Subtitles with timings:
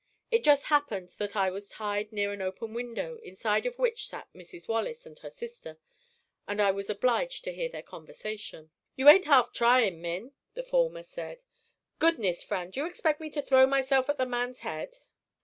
[0.31, 4.27] It just happened that I was tied near an open window inside of which sat
[4.33, 4.67] Mrs.
[4.67, 5.77] Wallace and her sister,
[6.47, 8.71] and I was obliged to hear their conversation.
[8.95, 11.43] "You ain't half trying, Min," the former said.
[11.99, 14.95] "Goodness, Fan, do you expect me to throw myself at the man's head?